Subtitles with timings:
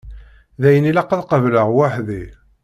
[0.61, 2.23] D ayen i ilaq ad qableɣ weḥd-i.